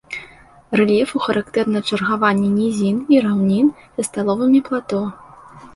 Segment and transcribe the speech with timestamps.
[0.79, 5.01] Рэльефу характэрна чаргаванне нізін і раўнін са сталовымі плато.